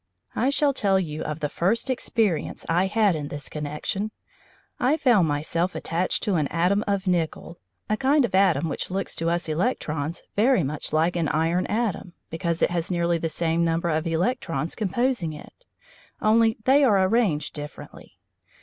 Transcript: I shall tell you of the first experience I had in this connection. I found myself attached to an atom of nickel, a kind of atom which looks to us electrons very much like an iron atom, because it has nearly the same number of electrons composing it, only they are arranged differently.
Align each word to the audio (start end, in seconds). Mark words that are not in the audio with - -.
I 0.35 0.49
shall 0.49 0.73
tell 0.73 0.99
you 0.99 1.21
of 1.23 1.41
the 1.41 1.47
first 1.47 1.87
experience 1.87 2.65
I 2.67 2.87
had 2.87 3.15
in 3.15 3.27
this 3.27 3.47
connection. 3.49 4.09
I 4.79 4.97
found 4.97 5.27
myself 5.27 5.75
attached 5.75 6.23
to 6.23 6.37
an 6.37 6.47
atom 6.47 6.83
of 6.87 7.05
nickel, 7.05 7.59
a 7.87 7.95
kind 7.97 8.25
of 8.25 8.33
atom 8.33 8.67
which 8.67 8.89
looks 8.89 9.15
to 9.17 9.29
us 9.29 9.47
electrons 9.47 10.23
very 10.35 10.63
much 10.63 10.91
like 10.91 11.15
an 11.15 11.27
iron 11.27 11.67
atom, 11.67 12.13
because 12.31 12.63
it 12.63 12.71
has 12.71 12.89
nearly 12.89 13.19
the 13.19 13.29
same 13.29 13.63
number 13.63 13.89
of 13.89 14.07
electrons 14.07 14.73
composing 14.73 15.33
it, 15.33 15.67
only 16.19 16.57
they 16.65 16.83
are 16.83 17.03
arranged 17.07 17.53
differently. 17.53 18.17